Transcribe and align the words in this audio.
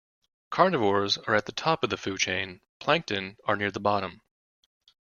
Carnivores 0.49 1.19
are 1.27 1.35
at 1.35 1.45
the 1.45 1.51
top 1.51 1.83
of 1.83 1.91
the 1.91 1.95
food 1.95 2.17
chain; 2.17 2.61
plankton 2.79 3.37
are 3.45 3.55
near 3.55 3.69
the 3.69 3.79
bottom 3.79 4.21